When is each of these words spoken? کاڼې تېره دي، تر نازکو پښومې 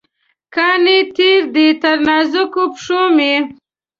کاڼې 0.53 0.97
تېره 1.15 1.47
دي، 1.53 1.67
تر 1.81 1.95
نازکو 2.07 2.63
پښومې 2.73 3.33